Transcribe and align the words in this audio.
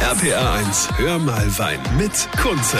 RPR 0.00 0.52
1, 0.52 0.88
hör 0.96 1.18
mal 1.20 1.58
Wein 1.58 1.78
mit 1.96 2.10
Kunze. 2.42 2.78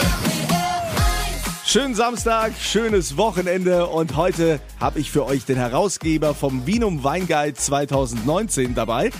Schönen 1.65 1.95
Samstag, 1.95 2.53
schönes 2.61 3.17
Wochenende 3.17 3.87
und 3.87 4.17
heute 4.17 4.59
habe 4.81 4.99
ich 4.99 5.13
für 5.13 5.25
euch 5.25 5.45
den 5.45 5.57
Herausgeber 5.57 6.35
vom 6.35 6.67
Vinum 6.67 7.05
Weinguide 7.05 7.55
2019 7.55 8.75
dabei. 8.75 9.11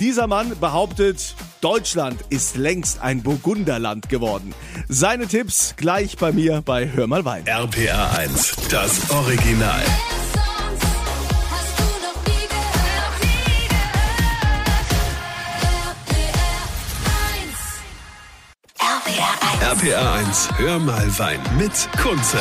Dieser 0.00 0.26
Mann 0.26 0.52
behauptet, 0.60 1.34
Deutschland 1.62 2.20
ist 2.28 2.56
längst 2.56 3.00
ein 3.00 3.22
Burgunderland 3.22 4.10
geworden. 4.10 4.52
Seine 4.88 5.26
Tipps 5.26 5.74
gleich 5.78 6.18
bei 6.18 6.30
mir 6.30 6.60
bei 6.60 6.90
Hör 6.90 7.06
mal 7.06 7.24
Wein. 7.24 7.46
RPR 7.46 8.18
1, 8.18 8.54
das 8.68 9.10
Original. 9.10 9.80
RPR 19.72 19.96
1. 19.96 20.02
RPR 20.02 20.12
1, 20.12 20.58
hör 20.58 20.78
mal 20.80 21.18
Wein 21.18 21.40
mit 21.56 21.88
Kunze. 21.98 22.36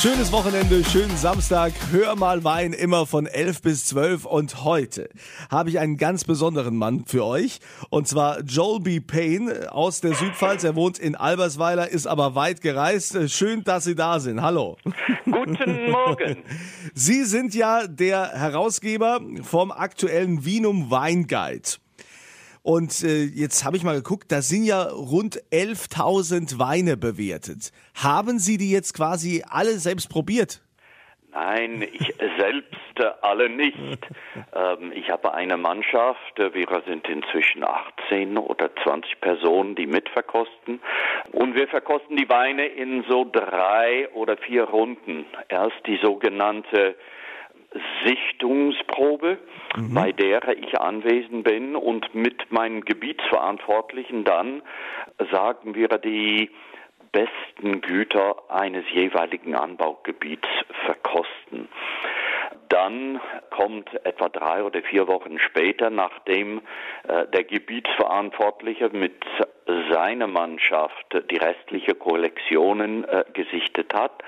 Schönes 0.00 0.32
Wochenende, 0.32 0.82
schönen 0.82 1.14
Samstag. 1.18 1.74
Hör 1.90 2.16
mal 2.16 2.44
Wein 2.44 2.72
immer 2.72 3.04
von 3.04 3.26
11 3.26 3.60
bis 3.60 3.84
12 3.84 4.24
und 4.24 4.64
heute 4.64 5.10
habe 5.50 5.68
ich 5.68 5.78
einen 5.78 5.98
ganz 5.98 6.24
besonderen 6.24 6.76
Mann 6.76 7.04
für 7.04 7.26
euch 7.26 7.58
und 7.90 8.08
zwar 8.08 8.40
Joel 8.40 8.80
B. 8.80 9.00
Payne 9.00 9.70
aus 9.70 10.00
der 10.00 10.14
Südpfalz. 10.14 10.64
Er 10.64 10.76
wohnt 10.76 10.98
in 10.98 11.14
Albersweiler, 11.14 11.90
ist 11.90 12.06
aber 12.06 12.34
weit 12.34 12.62
gereist. 12.62 13.30
Schön, 13.30 13.62
dass 13.62 13.84
Sie 13.84 13.94
da 13.94 14.18
sind. 14.18 14.40
Hallo. 14.40 14.78
Guten 15.26 15.90
Morgen. 15.90 16.38
Sie 16.94 17.24
sind 17.24 17.54
ja 17.54 17.86
der 17.86 18.30
Herausgeber 18.30 19.20
vom 19.42 19.70
aktuellen 19.70 20.42
Vinum 20.46 20.90
Weinguide. 20.90 21.68
Und 22.66 23.04
äh, 23.04 23.22
jetzt 23.22 23.64
habe 23.64 23.76
ich 23.76 23.84
mal 23.84 23.94
geguckt, 23.94 24.32
da 24.32 24.42
sind 24.42 24.64
ja 24.64 24.82
rund 24.82 25.40
11.000 25.52 26.58
Weine 26.58 26.96
bewertet. 26.96 27.70
Haben 27.94 28.40
Sie 28.40 28.56
die 28.56 28.72
jetzt 28.72 28.92
quasi 28.92 29.44
alle 29.48 29.78
selbst 29.78 30.10
probiert? 30.10 30.62
Nein, 31.30 31.82
ich 31.82 32.12
selbst 32.40 32.98
äh, 32.98 33.04
alle 33.22 33.48
nicht. 33.48 33.78
Ähm, 34.54 34.92
ich 34.94 35.10
habe 35.10 35.34
eine 35.34 35.56
Mannschaft, 35.56 36.38
äh, 36.38 36.52
wir 36.54 36.66
sind 36.86 37.06
inzwischen 37.08 37.62
18 37.62 38.36
oder 38.38 38.70
20 38.84 39.20
Personen, 39.20 39.74
die 39.74 39.86
mitverkosten. 39.86 40.80
Und 41.32 41.54
wir 41.54 41.68
verkosten 41.68 42.16
die 42.16 42.28
Weine 42.28 42.66
in 42.66 43.04
so 43.08 43.28
drei 43.30 44.08
oder 44.14 44.36
vier 44.36 44.64
Runden. 44.64 45.26
Erst 45.48 45.76
die 45.86 45.98
sogenannte 46.02 46.96
Sichtungsprobe, 48.04 49.38
bei 49.76 50.12
der 50.12 50.48
ich 50.56 50.80
anwesend 50.80 51.44
bin 51.44 51.76
und 51.76 52.14
mit 52.14 52.50
meinen 52.50 52.84
Gebietsverantwortlichen 52.84 54.24
dann 54.24 54.62
sagen 55.30 55.74
wir 55.74 55.88
die 55.88 56.50
besten 57.12 57.80
Güter 57.80 58.36
eines 58.48 58.84
jeweiligen 58.92 59.54
Anbaugebiets 59.54 60.48
verkosten. 60.84 61.68
Dann 62.68 63.20
kommt 63.50 63.88
etwa 64.04 64.28
drei 64.28 64.62
oder 64.62 64.82
vier 64.82 65.06
Wochen 65.06 65.38
später, 65.38 65.88
nachdem 65.88 66.62
äh, 67.08 67.26
der 67.28 67.44
Gebietsverantwortliche 67.44 68.90
mit 68.90 69.14
seiner 69.90 70.26
Mannschaft 70.26 71.06
die 71.30 71.36
restliche 71.36 71.94
Kollektionen 71.94 73.04
äh, 73.04 73.24
gesichtet 73.32 73.94
hat, 73.94 74.22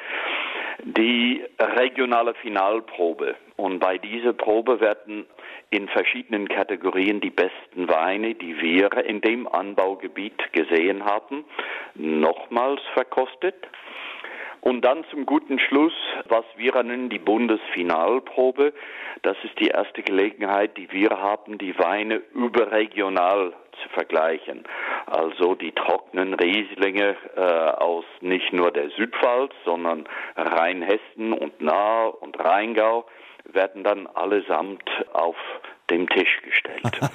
die 0.85 1.45
regionale 1.59 2.35
Finalprobe. 2.35 3.37
Und 3.57 3.81
bei 3.81 3.99
dieser 3.99 4.33
Probe 4.33 4.81
werden 4.81 5.27
in 5.71 5.89
verschiedenen 5.89 6.49
Kategorien 6.49 7.21
die 7.21 7.31
besten 7.31 7.89
Weine, 7.89 8.35
die 8.35 8.61
wir 8.61 8.93
in 9.05 9.21
dem 9.21 9.49
Anbaugebiet 9.49 10.53
gesehen 10.53 11.05
haben, 11.05 11.45
nochmals 11.95 12.81
verkostet. 12.95 13.57
Und 14.61 14.83
dann 14.83 15.05
zum 15.11 15.27
guten 15.27 15.59
Schluss, 15.59 15.93
was 16.29 16.45
wir 16.57 16.83
nennen 16.83 17.09
die 17.09 17.19
Bundesfinalprobe. 17.19 18.73
Das 19.23 19.37
ist 19.45 19.59
die 19.61 19.69
erste 19.69 20.03
Gelegenheit, 20.03 20.77
die 20.77 20.91
wir 20.93 21.11
haben, 21.11 21.59
die 21.59 21.79
Weine 21.79 22.17
überregional 22.35 23.53
zu 23.83 23.89
vergleichen. 23.91 24.65
Also 25.07 25.55
die 25.55 25.73
trockenen 25.73 26.35
Rieslinge 26.35 27.17
äh, 27.37 27.41
aus 27.41 28.05
nicht 28.21 28.53
nur 28.53 28.71
der 28.71 28.91
Südpfalz, 28.91 29.53
sondern 29.65 30.09
Rheinhessen 30.37 31.33
und 31.33 31.61
Nahe 31.61 32.11
und 32.13 32.39
Rheingau 32.39 33.07
werden 33.45 33.85
dann 33.85 34.07
allesamt 34.07 34.89
auf 35.13 35.37
dem 35.91 36.07
Tisch 36.09 36.29
gestellt. 36.43 36.69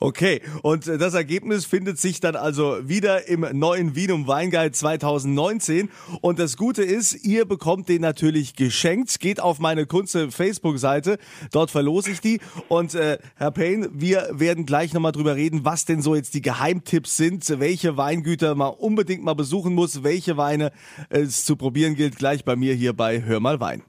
Okay, 0.00 0.40
und 0.62 0.86
äh, 0.86 0.98
das 0.98 1.14
Ergebnis 1.14 1.64
findet 1.64 1.98
sich 1.98 2.20
dann 2.20 2.36
also 2.36 2.88
wieder 2.88 3.28
im 3.28 3.46
neuen 3.52 3.94
Vinum 3.94 4.26
Weinguide 4.26 4.72
2019. 4.72 5.90
Und 6.20 6.38
das 6.38 6.56
Gute 6.56 6.82
ist, 6.82 7.24
ihr 7.24 7.44
bekommt 7.44 7.88
den 7.88 8.02
natürlich 8.02 8.54
geschenkt. 8.54 9.20
Geht 9.20 9.40
auf 9.40 9.58
meine 9.58 9.86
Kunze 9.86 10.30
Facebook-Seite, 10.30 11.18
dort 11.52 11.70
verlose 11.70 12.10
ich 12.10 12.20
die. 12.20 12.40
Und 12.68 12.94
äh, 12.94 13.18
Herr 13.36 13.50
Payne, 13.50 13.88
wir 13.92 14.28
werden 14.32 14.66
gleich 14.66 14.92
nochmal 14.92 15.12
drüber 15.12 15.36
reden, 15.36 15.64
was 15.64 15.84
denn 15.84 16.02
so 16.02 16.14
jetzt 16.14 16.34
die 16.34 16.42
Geheimtipps 16.42 17.16
sind, 17.16 17.60
welche 17.60 17.96
Weingüter 17.96 18.54
man 18.54 18.72
unbedingt 18.72 19.24
mal 19.24 19.34
besuchen 19.34 19.74
muss, 19.74 20.02
welche 20.02 20.36
Weine 20.36 20.72
es 21.10 21.44
zu 21.44 21.56
probieren 21.56 21.94
gilt, 21.94 22.16
gleich 22.16 22.44
bei 22.44 22.56
mir 22.56 22.74
hier 22.74 22.92
bei 22.92 23.22
Hör 23.22 23.40
mal 23.40 23.60
Wein. 23.60 23.82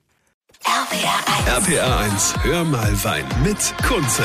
RPR 0.90 1.46
1. 1.46 1.68
RPR 1.68 2.00
1, 2.00 2.36
hör 2.42 2.64
mal 2.64 3.04
Wein 3.04 3.26
mit 3.44 3.76
Kunze. 3.88 4.24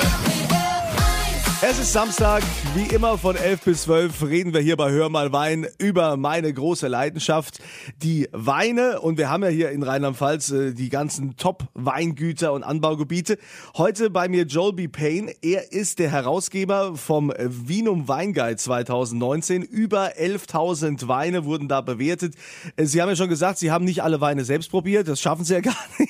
Es 1.67 1.79
ist 1.79 1.95
Samstag, 1.95 2.43
wie 2.75 2.95
immer 2.95 3.17
von 3.17 3.37
11 3.37 3.63
bis 3.63 3.83
12 3.83 4.23
reden 4.25 4.53
wir 4.53 4.61
hier 4.61 4.77
bei 4.77 4.91
Hör 4.91 5.09
mal 5.09 5.33
Wein 5.33 5.67
über 5.79 6.19
meine 6.19 6.53
große 6.53 6.89
Leidenschaft, 6.89 7.59
die 8.03 8.29
Weine. 8.33 9.01
Und 9.01 9.17
wir 9.17 9.31
haben 9.31 9.43
ja 9.43 9.49
hier 9.49 9.71
in 9.71 9.83
Rheinland-Pfalz 9.83 10.51
äh, 10.51 10.75
die 10.75 10.91
ganzen 10.91 11.37
Top-Weingüter 11.37 12.53
und 12.53 12.65
Anbaugebiete. 12.65 13.39
Heute 13.79 14.11
bei 14.11 14.29
mir 14.29 14.45
Joel 14.45 14.75
B. 14.75 14.89
Payne. 14.89 15.33
Er 15.41 15.73
ist 15.73 16.01
der 16.01 16.11
Herausgeber 16.11 16.97
vom 16.97 17.33
Vinum 17.39 18.09
Weinguide 18.09 18.57
2019. 18.57 19.63
Über 19.63 20.17
11.000 20.19 21.09
Weine 21.09 21.47
wurden 21.47 21.69
da 21.69 21.81
bewertet. 21.81 22.35
Äh, 22.77 22.85
Sie 22.85 23.01
haben 23.01 23.09
ja 23.09 23.17
schon 23.17 23.31
gesagt, 23.31 23.59
Sie 23.59 23.71
haben 23.71 23.87
nicht 23.87 24.03
alle 24.03 24.21
Weine 24.21 24.45
selbst 24.45 24.71
probiert. 24.71 25.09
Das 25.09 25.19
schaffen 25.19 25.47
Sie 25.47 25.55
ja 25.55 25.61
gar 25.63 25.77
nicht. 25.99 26.04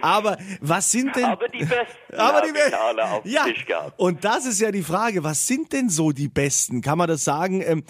Aber 0.00 0.36
was 0.60 0.90
sind 0.90 1.14
denn... 1.16 1.24
Aber 1.24 1.48
die 1.48 1.58
besten 1.64 2.14
Aber 2.16 2.42
die 2.42 2.52
Be- 2.52 3.04
auf 3.04 3.24
ja, 3.24 3.44
Tisch 3.44 3.64
gehabt. 3.66 3.98
und 3.98 4.24
das 4.24 4.46
ist 4.46 4.60
ja 4.60 4.70
die 4.70 4.82
Frage, 4.82 5.24
was 5.24 5.46
sind 5.46 5.72
denn 5.72 5.88
so 5.88 6.12
die 6.12 6.28
Besten? 6.28 6.80
Kann 6.82 6.98
man 6.98 7.08
das 7.08 7.24
sagen, 7.24 7.62
ähm, 7.64 7.84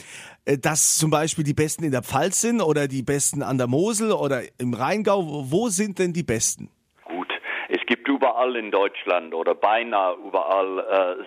äh, 0.45 0.59
dass 0.59 0.99
zum 0.99 1.11
Beispiel 1.11 1.45
die 1.45 1.55
Besten 1.55 1.85
in 1.85 1.91
der 1.93 2.03
Pfalz 2.03 2.41
sind 2.41 2.61
oder 2.61 2.89
die 2.89 3.03
Besten 3.03 3.43
an 3.43 3.59
der 3.59 3.67
Mosel 3.67 4.13
oder 4.13 4.43
im 4.59 4.75
Rheingau? 4.75 5.45
Wo 5.51 5.69
sind 5.69 5.99
denn 5.99 6.13
die 6.13 6.23
Besten? 6.23 6.71
Gut, 7.05 7.33
es 7.69 7.81
gibt 7.87 8.07
überall 8.09 8.57
in 8.57 8.71
Deutschland 8.71 9.35
oder 9.35 9.55
beinahe 9.55 10.17
überall 10.27 10.79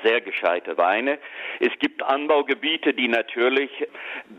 äh, 0.04 0.08
sehr 0.08 0.22
gescheite 0.22 0.78
Weine. 0.78 1.20
Es 1.60 1.72
gibt 1.80 2.04
Anbaugebiete, 2.04 2.94
die 2.94 3.08
natürlich 3.08 3.72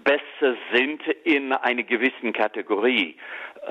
besser 0.04 0.56
sind 0.72 1.03
in 1.25 1.53
einer 1.53 1.82
gewissen 1.82 2.32
Kategorie. 2.32 3.16
Äh, 3.66 3.71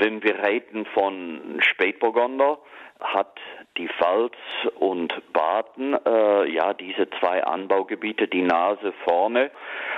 wenn 0.00 0.22
wir 0.22 0.42
reden 0.42 0.86
von 0.86 1.58
Spätburgunder, 1.60 2.58
hat 3.00 3.38
die 3.76 3.88
Pfalz 3.88 4.34
und 4.80 5.14
Baden, 5.32 5.96
äh, 6.04 6.50
ja, 6.50 6.74
diese 6.74 7.08
zwei 7.20 7.44
Anbaugebiete 7.44 8.26
die 8.26 8.42
Nase 8.42 8.92
vorne. 9.04 9.50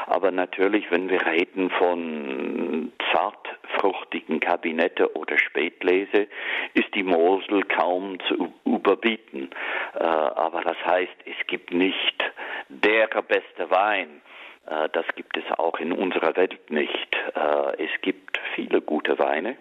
Aber 0.06 0.30
natürlich, 0.30 0.90
wenn 0.90 1.08
wir 1.08 1.24
reden 1.24 1.70
von 1.70 2.92
zartfruchtigen 3.12 4.40
Kabinette 4.40 5.16
oder 5.16 5.38
Spätlese, 5.38 6.26
ist 6.74 6.94
die 6.94 7.04
Mosel 7.04 7.62
kaum 7.64 8.18
zu 8.28 8.52
überbieten. 8.66 9.50
Äh, 9.94 10.02
aber 10.04 10.62
das 10.62 10.76
heißt, 10.84 11.16
es 11.24 11.46
gibt 11.46 11.72
nicht 11.72 12.24
der 12.68 13.06
beste 13.22 13.70
Wein. 13.70 14.20
Äh, 14.66 14.88
Das 14.90 15.06
gibt 15.16 15.36
es 15.36 15.44
auch 15.58 15.78
in 15.78 15.92
unserer 15.92 16.36
Welt 16.36 16.70
nicht. 16.70 17.09
Äh, 17.34 17.84
Es 17.84 17.90
gibt 18.02 18.38
viele 18.54 18.80
gute 18.80 19.18
Weine 19.18 19.56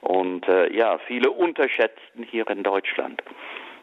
und 0.00 0.46
äh, 0.48 0.74
ja, 0.76 0.98
viele 1.06 1.30
unterschätzten 1.30 2.24
hier 2.24 2.48
in 2.48 2.62
Deutschland. 2.62 3.22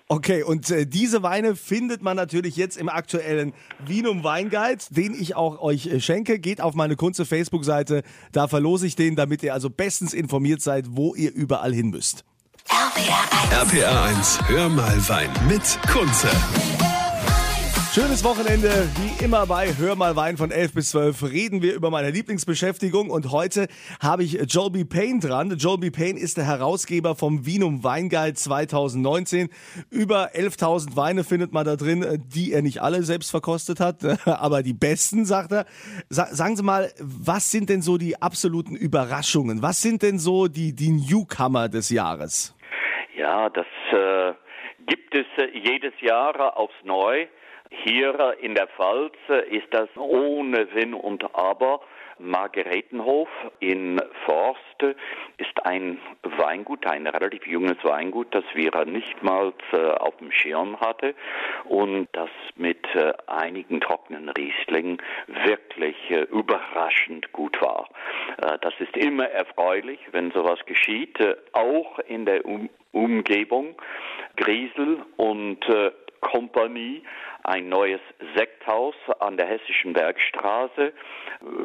Okay, 0.07 0.43
und 0.43 0.69
äh, 0.69 0.85
diese 0.85 1.23
Weine 1.23 1.55
findet 1.55 2.03
man 2.03 2.15
natürlich 2.15 2.57
jetzt 2.57 2.77
im 2.77 2.89
aktuellen 2.89 3.53
Vinum 3.79 4.23
Weinguide, 4.23 4.83
den 4.91 5.15
ich 5.15 5.35
auch 5.35 5.59
euch 5.61 5.87
äh, 5.87 5.99
schenke. 5.99 6.37
Geht 6.37 6.61
auf 6.61 6.75
meine 6.75 6.95
Kunze 6.95 7.25
Facebook-Seite, 7.25 8.03
da 8.31 8.47
verlose 8.47 8.85
ich 8.85 8.95
den, 8.95 9.15
damit 9.15 9.41
ihr 9.41 9.53
also 9.53 9.71
bestens 9.71 10.13
informiert 10.13 10.61
seid, 10.61 10.85
wo 10.89 11.15
ihr 11.15 11.33
überall 11.33 11.73
hin 11.73 11.89
müsst. 11.89 12.23
RPR 12.69 13.61
1. 13.61 13.73
RPR 13.73 14.03
1, 14.03 14.39
hör 14.47 14.69
mal 14.69 15.09
Wein 15.09 15.29
mit 15.47 15.79
Kunze. 15.91 16.74
Schönes 17.95 18.25
Wochenende, 18.25 18.67
wie 18.99 19.23
immer 19.23 19.47
bei 19.47 19.67
Hör 19.67 19.95
mal 19.95 20.17
Wein 20.17 20.35
von 20.35 20.51
11 20.51 20.73
bis 20.73 20.89
12 20.89 21.31
reden 21.31 21.61
wir 21.61 21.73
über 21.73 21.89
meine 21.89 22.09
Lieblingsbeschäftigung 22.09 23.09
und 23.09 23.31
heute 23.31 23.67
habe 24.03 24.23
ich 24.23 24.33
Joel 24.53 24.83
Payne 24.83 25.21
dran. 25.21 25.55
Joel 25.57 25.91
Payne 25.91 26.19
ist 26.19 26.35
der 26.35 26.43
Herausgeber 26.43 27.15
vom 27.15 27.45
Vinum 27.45 27.85
Weinguide 27.85 28.33
2019. 28.33 29.47
Über 29.89 30.31
11.000 30.35 30.97
Weine 30.97 31.23
findet 31.23 31.53
man 31.53 31.63
da 31.63 31.77
drin, 31.77 32.21
die 32.35 32.51
er 32.51 32.61
nicht 32.61 32.81
alle 32.81 33.01
selbst 33.03 33.31
verkostet 33.31 33.79
hat, 33.79 33.99
aber 34.27 34.61
die 34.61 34.73
besten, 34.73 35.23
sagt 35.23 35.53
er. 35.53 35.63
Sa 36.09 36.25
sagen 36.25 36.57
Sie 36.57 36.63
mal, 36.63 36.91
was 36.99 37.49
sind 37.49 37.69
denn 37.69 37.81
so 37.81 37.97
die 37.97 38.21
absoluten 38.21 38.75
Überraschungen? 38.75 39.61
Was 39.61 39.81
sind 39.81 40.03
denn 40.03 40.19
so 40.19 40.49
die, 40.49 40.75
die 40.75 40.91
Newcomer 40.91 41.69
des 41.69 41.89
Jahres? 41.91 42.57
Ja, 43.15 43.47
das 43.47 43.67
äh, 43.93 44.33
gibt 44.85 45.15
es 45.15 45.25
äh, 45.37 45.57
jedes 45.57 45.93
Jahr 46.01 46.57
aufs 46.57 46.75
Neue. 46.83 47.29
Hier 47.83 48.35
in 48.39 48.55
der 48.55 48.67
Pfalz 48.67 49.13
ist 49.49 49.67
das 49.71 49.89
ohne 49.97 50.67
Wenn 50.73 50.93
und 50.93 51.35
Aber. 51.35 51.81
Margaretenhof 52.17 53.27
in 53.59 54.01
Forst 54.25 54.61
ist 55.37 55.65
ein 55.65 55.99
Weingut, 56.23 56.85
ein 56.87 57.07
relativ 57.07 57.45
junges 57.45 57.83
Weingut, 57.83 58.33
das 58.33 58.45
wir 58.53 58.71
nichtmals 58.85 59.55
äh, 59.73 59.91
auf 59.91 60.15
dem 60.17 60.31
Schirm 60.31 60.79
hatte 60.79 61.13
und 61.65 62.07
das 62.13 62.29
mit 62.55 62.85
äh, 62.95 63.13
einigen 63.27 63.81
trockenen 63.81 64.29
Rieslingen 64.29 65.01
wirklich 65.27 65.95
äh, 66.09 66.21
überraschend 66.21 67.31
gut 67.33 67.61
war. 67.61 67.89
Das 68.61 68.73
ist 68.79 68.95
immer 68.97 69.27
erfreulich, 69.29 69.99
wenn 70.11 70.31
sowas 70.31 70.59
geschieht, 70.65 71.17
auch 71.53 71.99
in 71.99 72.25
der 72.25 72.45
um 72.45 72.69
Umgebung. 72.91 73.75
Griesel 74.37 75.03
und 75.17 75.59
Kompanie 76.21 77.03
ein 77.47 77.69
neues 77.69 78.01
Sekthaus 78.35 78.95
an 79.19 79.37
der 79.37 79.45
Hessischen 79.47 79.93
Bergstraße, 79.93 80.93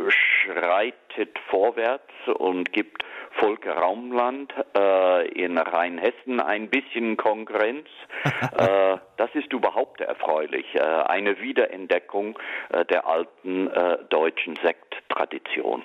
schreitet 0.08 1.38
vorwärts 1.48 2.12
und 2.38 2.72
gibt 2.72 3.04
Volker 3.32 3.74
Raumland 3.74 4.52
äh, 4.76 5.28
in 5.28 5.56
Rheinhessen 5.56 6.40
ein 6.40 6.68
bisschen 6.68 7.16
Konkurrenz. 7.16 7.86
äh, 8.56 8.98
das 9.16 9.30
ist 9.34 9.52
überhaupt 9.52 10.00
erfreulich. 10.00 10.66
Äh, 10.74 10.80
eine 10.80 11.40
Wiederentdeckung 11.40 12.38
äh, 12.72 12.84
der 12.86 13.06
alten 13.06 13.68
äh, 13.68 13.98
deutschen 14.08 14.56
Sekttradition. 14.56 15.84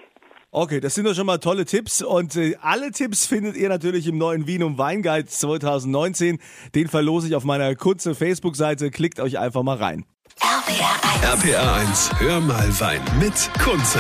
Okay, 0.56 0.80
das 0.80 0.96
sind 0.96 1.04
doch 1.04 1.14
schon 1.14 1.26
mal 1.26 1.40
tolle 1.40 1.66
Tipps 1.66 2.02
und 2.02 2.38
äh, 2.38 2.56
alle 2.62 2.92
Tipps 2.92 3.26
findet 3.26 3.58
ihr 3.58 3.68
natürlich 3.68 4.08
im 4.08 4.18
neuen 4.18 4.48
Wien 4.48 4.64
und 4.64 4.78
Weinguide 4.78 5.26
2019. 5.26 6.40
Den 6.74 6.88
verlose 6.88 7.28
ich 7.28 7.36
auf 7.36 7.44
meiner 7.44 7.76
kurzen 7.76 8.16
Facebook-Seite. 8.16 8.90
Klickt 8.90 9.20
euch 9.20 9.38
einfach 9.38 9.64
mal 9.64 9.76
rein. 9.76 10.06
RPR 10.40 11.44
1. 11.44 11.44
RPA 11.44 11.76
1, 11.76 12.12
hör 12.20 12.40
mal 12.40 12.80
Wein 12.80 13.02
mit 13.20 13.50
Kunze. 13.62 14.00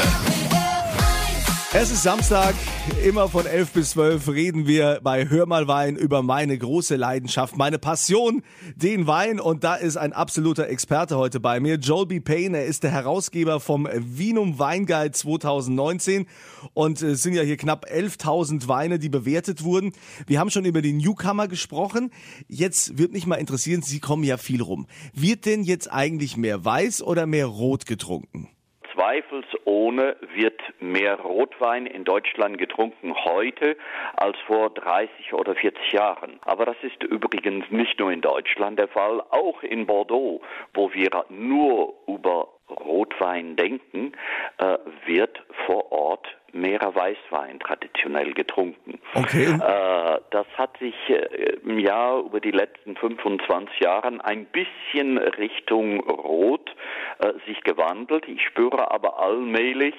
Es 1.77 1.91
ist 1.91 2.03
Samstag, 2.03 2.55
immer 3.03 3.27
von 3.27 3.45
11 3.45 3.71
bis 3.71 3.89
12 3.89 4.29
reden 4.29 4.65
wir 4.65 5.01
bei 5.03 5.27
Hör 5.27 5.45
mal 5.45 5.67
Wein 5.67 5.97
über 5.97 6.23
meine 6.23 6.57
große 6.57 6.95
Leidenschaft, 6.95 7.57
meine 7.57 7.79
Passion, 7.79 8.43
den 8.77 9.07
Wein. 9.07 9.41
Und 9.41 9.65
da 9.65 9.75
ist 9.75 9.97
ein 9.97 10.13
absoluter 10.13 10.69
Experte 10.69 11.17
heute 11.17 11.41
bei 11.41 11.59
mir, 11.59 11.75
Joel 11.75 12.05
B. 12.05 12.21
Payne. 12.21 12.59
Er 12.59 12.65
ist 12.65 12.83
der 12.83 12.91
Herausgeber 12.91 13.59
vom 13.59 13.89
Vinum 13.93 14.57
Weinguide 14.57 15.11
2019 15.11 16.27
und 16.73 17.01
es 17.01 17.21
sind 17.21 17.33
ja 17.33 17.41
hier 17.41 17.57
knapp 17.57 17.85
11.000 17.91 18.69
Weine, 18.69 18.97
die 18.97 19.09
bewertet 19.09 19.65
wurden. 19.65 19.91
Wir 20.27 20.39
haben 20.39 20.51
schon 20.51 20.63
über 20.63 20.81
die 20.81 20.93
Newcomer 20.93 21.49
gesprochen. 21.49 22.09
Jetzt 22.47 22.97
wird 22.97 23.11
mich 23.11 23.27
mal 23.27 23.35
interessieren, 23.35 23.81
Sie 23.81 23.99
kommen 23.99 24.23
ja 24.23 24.37
viel 24.37 24.61
rum. 24.61 24.87
Wird 25.13 25.45
denn 25.45 25.61
jetzt 25.61 25.91
eigentlich 25.91 26.37
mehr 26.37 26.63
weiß 26.63 27.01
oder 27.01 27.25
mehr 27.25 27.47
rot 27.47 27.85
getrunken? 27.85 28.54
Zweifelsohne 28.95 30.15
wird 30.33 30.61
mehr 30.79 31.19
Rotwein 31.19 31.85
in 31.85 32.05
Deutschland 32.05 32.57
getrunken 32.57 33.13
heute 33.13 33.77
als 34.15 34.37
vor 34.47 34.69
30 34.69 35.33
oder 35.33 35.53
40 35.55 35.91
Jahren. 35.91 36.39
Aber 36.41 36.65
das 36.65 36.77
ist 36.81 37.03
übrigens 37.03 37.69
nicht 37.69 37.99
nur 37.99 38.11
in 38.11 38.21
Deutschland 38.21 38.79
der 38.79 38.87
Fall, 38.87 39.21
auch 39.29 39.61
in 39.63 39.85
Bordeaux, 39.85 40.41
wo 40.73 40.93
wir 40.93 41.09
nur 41.29 41.93
über 42.07 42.47
Rotwein 42.69 43.55
denken, 43.55 44.13
äh, 44.57 44.77
wird 45.05 45.39
vor 45.67 45.91
Ort 45.91 46.27
mehrer 46.51 46.95
Weißwein 46.95 47.59
traditionell 47.59 48.33
getrunken. 48.33 48.99
Okay. 49.13 49.45
Äh, 49.45 50.19
das 50.31 50.47
hat 50.57 50.77
sich 50.79 50.95
äh, 51.09 51.57
im 51.63 51.77
Jahr 51.79 52.21
über 52.21 52.39
die 52.39 52.51
letzten 52.51 52.95
25 52.95 53.81
Jahren 53.81 54.21
ein 54.21 54.45
bisschen 54.45 55.17
Richtung 55.17 55.99
Rot 56.09 56.73
äh, 57.19 57.33
sich 57.47 57.61
gewandelt. 57.63 58.27
Ich 58.27 58.43
spüre 58.43 58.91
aber 58.91 59.19
allmählich 59.19 59.95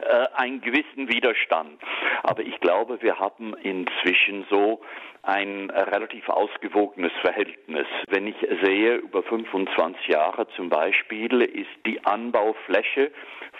äh, 0.00 0.26
einen 0.34 0.60
gewissen 0.60 1.08
Widerstand. 1.08 1.80
Aber 2.22 2.42
ich 2.42 2.58
glaube, 2.60 3.02
wir 3.02 3.18
haben 3.18 3.54
inzwischen 3.54 4.46
so 4.48 4.80
ein 5.22 5.70
relativ 5.70 6.28
ausgewogenes 6.28 7.12
Verhältnis. 7.20 7.86
Wenn 8.08 8.26
ich 8.26 8.36
sehe, 8.62 8.96
über 8.96 9.22
25 9.22 10.08
Jahre 10.08 10.46
zum 10.56 10.68
Beispiel 10.68 11.42
ist 11.42 11.68
die 11.86 12.04
Anbaufläche 12.04 13.10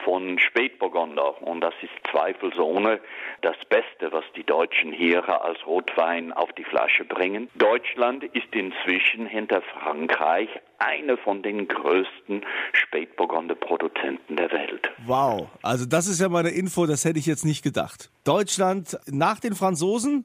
von 0.05 0.39
Spätburgunder 0.39 1.43
und 1.43 1.61
das 1.61 1.75
ist 1.83 1.93
zweifelsohne 2.11 3.01
das 3.43 3.57
Beste, 3.69 4.13
was 4.13 4.25
die 4.35 4.45
Deutschen 4.45 4.93
hier 4.93 5.29
als 5.45 5.59
Rotwein 5.67 6.33
auf 6.33 6.51
die 6.53 6.65
Flasche 6.65 7.05
bringen. 7.05 7.51
Deutschland 7.57 8.25
ist 8.25 8.53
inzwischen 8.53 9.27
hinter 9.27 9.63
Frankreich 9.63 10.49
eine 10.79 11.19
von 11.19 11.43
den 11.43 11.69
größten 11.69 12.45
Spätburgunder-Produzenten 12.73 14.37
der 14.37 14.51
Welt. 14.51 14.91
Wow, 15.05 15.49
also 15.63 15.85
das 15.85 16.07
ist 16.07 16.21
ja 16.21 16.29
mal 16.29 16.41
eine 16.41 16.51
Info, 16.51 16.87
das 16.87 17.05
hätte 17.05 17.19
ich 17.19 17.27
jetzt 17.27 17.45
nicht 17.45 17.63
gedacht. 17.63 18.11
Deutschland 18.25 18.99
nach 19.07 19.41
den 19.41 19.55
Franzosen? 19.55 20.25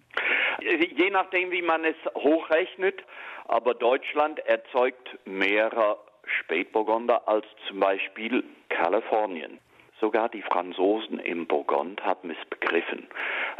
Je 0.61 1.09
nachdem, 1.09 1.51
wie 1.51 1.61
man 1.61 1.83
es 1.85 1.95
hochrechnet, 2.15 3.03
aber 3.47 3.73
Deutschland 3.73 4.39
erzeugt 4.39 5.17
mehrer 5.25 5.97
Spätburgunder 6.25 7.27
als 7.27 7.45
zum 7.67 7.79
Beispiel 7.79 8.43
Kalifornien. 8.69 9.59
Sogar 10.01 10.27
die 10.27 10.41
Franzosen 10.41 11.19
im 11.19 11.47
Burgund 11.47 12.03
haben 12.03 12.29
es 12.29 12.49
begriffen. 12.49 13.07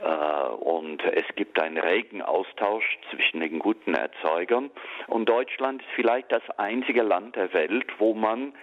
Äh, 0.01 0.47
und 0.55 1.01
es 1.03 1.23
gibt 1.35 1.59
einen 1.61 1.77
regen 1.77 2.21
Austausch 2.21 2.97
zwischen 3.09 3.39
den 3.39 3.59
guten 3.59 3.93
Erzeugern. 3.93 4.69
Und 5.07 5.29
Deutschland 5.29 5.81
ist 5.81 5.91
vielleicht 5.95 6.31
das 6.31 6.43
einzige 6.57 7.03
Land 7.03 7.37
der 7.37 7.53
Welt, 7.53 7.87
wo 7.99 8.13
man 8.13 8.53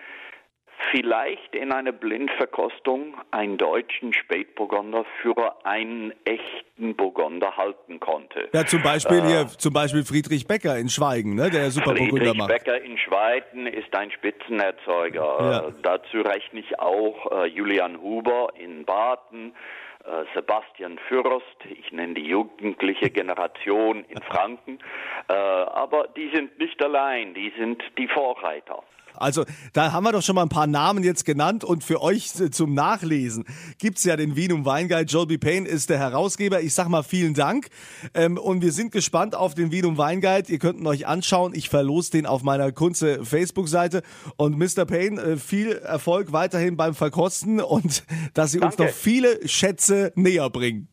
vielleicht 0.90 1.54
in 1.54 1.72
einer 1.72 1.92
Blindverkostung 1.92 3.14
einen 3.30 3.58
deutschen 3.58 4.12
Spätburgunder 4.12 5.04
für 5.20 5.64
einen 5.64 6.12
echten 6.24 6.96
Burgunder 6.96 7.56
halten 7.56 8.00
konnte. 8.00 8.48
Ja, 8.52 8.66
zum 8.66 8.82
Beispiel 8.82 9.22
hier, 9.22 9.46
zum 9.46 9.72
Beispiel 9.72 10.04
Friedrich 10.04 10.46
Becker 10.46 10.76
in 10.78 10.88
Schweigen, 10.88 11.34
ne, 11.34 11.50
der 11.50 11.70
super 11.70 11.94
Burgunder 11.94 12.16
Friedrich 12.16 12.38
macht. 12.38 12.48
Becker 12.48 12.80
in 12.82 12.98
Schweiden 12.98 13.66
ist 13.66 13.94
ein 13.96 14.10
Spitzenerzeuger. 14.10 15.36
Ja. 15.40 15.68
Äh, 15.68 15.72
dazu 15.82 16.20
rechne 16.20 16.60
ich 16.60 16.78
auch 16.78 17.30
äh, 17.32 17.46
Julian 17.46 18.00
Huber 18.00 18.48
in 18.58 18.84
Baden, 18.84 19.54
äh, 20.04 20.24
Sebastian 20.34 20.98
Fürst, 21.08 21.44
ich 21.68 21.92
nenne 21.92 22.14
die 22.14 22.26
jugendliche 22.26 23.10
Generation 23.10 24.04
in 24.08 24.20
Franken. 24.22 24.78
Äh, 25.28 25.32
aber 25.32 26.08
die 26.16 26.30
sind 26.34 26.58
nicht 26.58 26.82
allein, 26.84 27.34
die 27.34 27.52
sind 27.56 27.82
die 27.98 28.08
Vorreiter. 28.08 28.82
Also 29.22 29.44
da 29.72 29.92
haben 29.92 30.04
wir 30.04 30.12
doch 30.12 30.22
schon 30.22 30.34
mal 30.34 30.42
ein 30.42 30.48
paar 30.48 30.66
Namen 30.66 31.04
jetzt 31.04 31.24
genannt 31.24 31.64
und 31.64 31.84
für 31.84 32.02
euch 32.02 32.38
äh, 32.40 32.50
zum 32.50 32.74
Nachlesen 32.74 33.44
gibt's 33.78 34.04
ja 34.04 34.16
den 34.16 34.36
Vinum 34.36 34.64
Weinguide. 34.64 35.04
Joel 35.04 35.26
B. 35.26 35.38
Payne 35.38 35.68
ist 35.68 35.90
der 35.90 35.98
Herausgeber. 35.98 36.60
Ich 36.60 36.74
sag 36.74 36.88
mal 36.88 37.02
vielen 37.02 37.34
Dank 37.34 37.68
ähm, 38.14 38.36
und 38.36 38.62
wir 38.62 38.72
sind 38.72 38.92
gespannt 38.92 39.34
auf 39.34 39.54
den 39.54 39.72
Vinum 39.72 39.96
Weinguide. 39.96 40.50
Ihr 40.50 40.58
könnt 40.58 40.80
ihn 40.80 40.86
euch 40.86 41.06
anschauen. 41.06 41.54
Ich 41.54 41.68
verlose 41.68 42.10
den 42.10 42.26
auf 42.26 42.42
meiner 42.42 42.72
Kunze 42.72 43.24
Facebook-Seite 43.24 44.02
und 44.36 44.58
Mr. 44.58 44.84
Payne, 44.84 45.20
äh, 45.20 45.36
viel 45.36 45.72
Erfolg 45.72 46.32
weiterhin 46.32 46.76
beim 46.76 46.94
Verkosten 46.94 47.60
und 47.60 48.04
dass 48.34 48.52
Sie 48.52 48.60
uns 48.60 48.76
noch 48.78 48.88
viele 48.88 49.48
Schätze 49.48 50.12
näher 50.16 50.50
bringen. 50.50 50.91